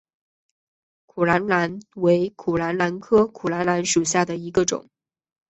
[1.05, 4.89] 苦槛蓝为苦槛蓝科苦槛蓝属下的一个种。